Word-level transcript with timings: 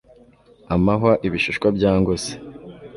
amahwa 0.75 1.11
'ibishishwa 1.21 1.67
byangose 1.77 2.31